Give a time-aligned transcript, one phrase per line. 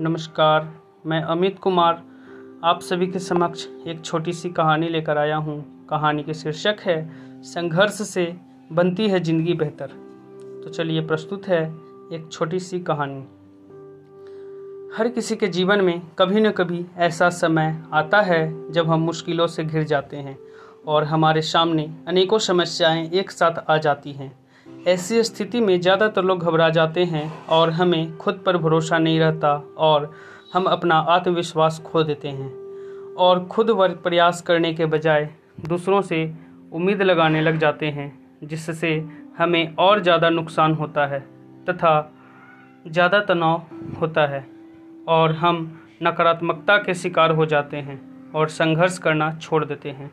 [0.00, 2.02] नमस्कार, मैं अमित कुमार।
[2.64, 7.10] आप सभी के समक्ष एक छोटी सी कहानी लेकर आया हूँ। कहानी के शीर्षक है,
[7.42, 8.36] संघर्ष से
[8.72, 9.86] बनती है ज़िंदगी बेहतर।
[10.64, 11.64] तो चलिए प्रस्तुत है
[12.12, 13.20] एक छोटी सी कहानी।
[14.96, 19.46] हर किसी के जीवन में कभी न कभी ऐसा समय आता है जब हम मुश्किलों
[19.46, 20.38] से घिर जाते हैं
[20.86, 24.47] और हमारे सामने अनेकों समस्याएँ एक साथ आ जाती हैं।
[24.88, 29.52] ऐसी स्थिति में ज़्यादातर लोग घबरा जाते हैं और हमें खुद पर भरोसा नहीं रहता
[29.78, 30.10] और
[30.52, 32.48] हम अपना आत्मविश्वास खो देते हैं
[33.16, 35.28] और खुद वर प्रयास करने के बजाय
[35.68, 36.22] दूसरों से
[36.72, 38.08] उम्मीद लगाने लग जाते हैं,
[38.44, 38.94] जिससे
[39.38, 41.20] हमें और ज़्यादा नुकसान होता है
[41.68, 41.92] तथा
[42.86, 43.62] ज़्यादा तनाव
[44.00, 44.44] होता है
[45.08, 45.60] और हम
[46.02, 48.00] नकारात्मकता के शिकार हो जाते हैं
[48.32, 50.10] और संघर्ष करना छोड़ देते हैं।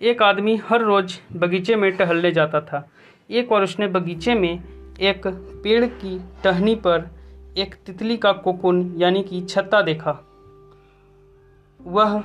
[0.00, 2.86] एक आदमी हर रोज़ बगीचे में टहलने जाता था।
[3.32, 4.62] एक बार उसने बगीचे में
[5.00, 5.26] एक
[5.64, 7.10] पेड़ की टहनी पर
[7.56, 10.10] एक तितली का कोकुन, यानी कि छत्ता देखा।
[11.80, 12.18] वह,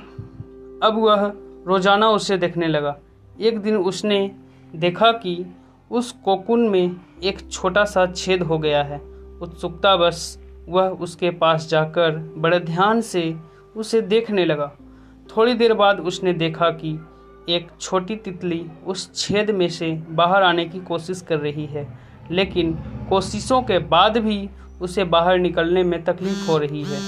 [0.82, 1.32] अब वह
[1.66, 2.98] रोज़ाना उसे देखने लगा।
[3.40, 4.30] एक दिन उसने
[4.76, 5.46] देखा कि
[5.90, 9.00] उस कोकुन में एक छोटा सा छेद हो गया है।
[9.40, 10.38] उत्सुकता बस
[10.68, 13.36] वह उसके पास जाकर बड़े ध्यान से
[13.76, 14.72] उसे देखने लगा।
[15.36, 16.98] थोड़ी देर बाद उसने देखा कि
[17.48, 21.86] एक छोटी तितली उस छेद में से बाहर आने की कोशिश कर रही है,
[22.30, 22.72] लेकिन
[23.08, 24.48] कोशिशों के बाद भी
[24.80, 27.00] उसे बाहर निकलने में तकलीफ़ हो रही है।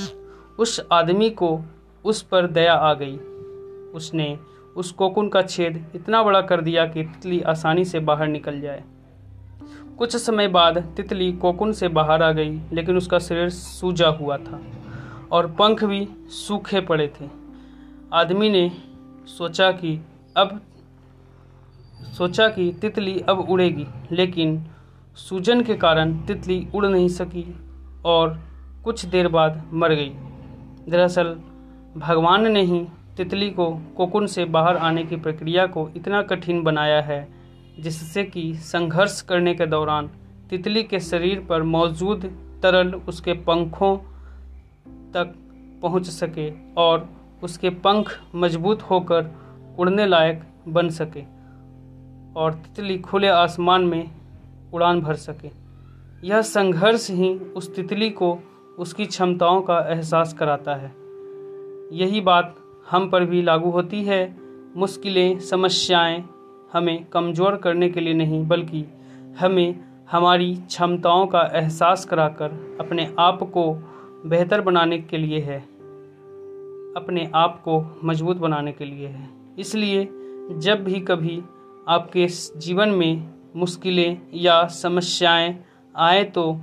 [0.58, 1.61] उस आदमी को
[2.05, 3.16] उस पर दया आ गई।
[3.94, 4.38] उसने
[4.77, 8.83] उस कोकुन का छेद इतना बड़ा कर दिया कि तितली आसानी से बाहर निकल जाए।
[9.98, 14.61] कुछ समय बाद तितली कोकुन से बाहर आ गई, लेकिन उसका शरीर सूजा हुआ था
[15.33, 17.28] और पंख भी सूखे पड़े थे।
[18.12, 18.70] आदमी ने
[19.27, 19.98] सोचा कि
[20.41, 20.60] अब
[22.19, 24.64] सोचा कि तितली अब उड़ेगी, लेकिन
[25.16, 27.55] सूजन के कारण तितली उड़ नहीं सकी
[28.05, 28.41] और
[28.84, 30.11] कुछ देर बाद मर गई।
[30.88, 31.41] दरअसल,
[31.96, 32.86] भगवान ने ही
[33.17, 37.28] तितली को कोकुन से बाहर आने की प्रक्रिया को इतना कठिन बनाया है,
[37.80, 40.11] जिससे कि संघर्ष करने के दौरान
[40.51, 42.24] तितली के शरीर पर मौजूद
[42.62, 43.96] तरल उसके पंखों
[45.12, 45.34] तक
[45.83, 47.08] पहुँच सके और
[47.42, 49.49] उसके पंख मज़बूत होकर
[49.80, 51.23] उड़ने लायक बन सके
[52.36, 54.11] और तितली खुले आसमान में
[54.73, 55.51] उड़ान भर सके।
[56.29, 58.39] यह संघर्ष ही उस तितली को
[58.79, 60.92] उसकी क्षमताओं का एहसास कराता है।
[61.92, 62.55] यही बात
[62.90, 64.36] हम पर भी लागू होती है।
[64.77, 66.24] मुश्किलें, समस्याएँ
[66.73, 68.85] हमें कमज़ोर करने के लिए नहीं, बल्कि
[69.40, 69.80] हमें
[70.11, 73.73] हमारी क्षमताओं का एहसास कराकर अपने आप को
[74.27, 75.58] बेहतर बनाने के लिए है।
[76.96, 80.08] अपने आप को मज़बूत बनाने के लिए है। इसलिए
[80.58, 81.42] जब भी कभी
[81.88, 82.26] आपके
[82.56, 85.58] जीवन में मुश्किलें या समस्याएँ
[85.94, 86.60] आए तो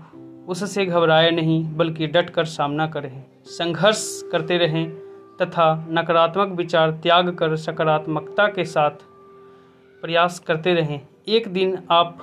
[0.48, 4.90] उससे घबराए नहीं, बल्कि डट कर सामना करें। संघर्ष करते रहें
[5.42, 9.04] तथा नकारात्मक विचार त्याग कर सकारात्मकता के साथ
[10.04, 12.18] प्रयास करते रहें। एक दिन आप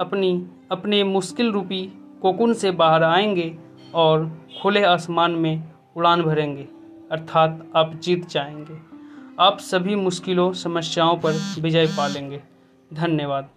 [0.00, 1.82] अपनी, अपने मुश्किल रूपी
[2.22, 3.54] कोकुन से बाहर आएँगे
[3.94, 4.30] और
[4.62, 5.62] खुले आसमान में
[5.96, 6.68] उड़ान भरेंगे,
[7.12, 8.95] अर्थात आप जीत जाएँगे।
[9.40, 12.42] आप सभी मुश्किलों समस्याओं पर विजय पा लेंगे।
[12.92, 13.48] धन्यवाद।